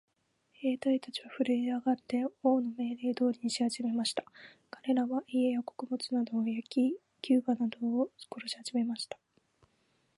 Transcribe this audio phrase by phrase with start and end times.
[0.53, 4.23] 兵隊たちはふるえ上って、王の命令通りにしはじめました。
[4.71, 9.19] かれらは、家や穀物などを焼き、牛馬などを殺しはじめました。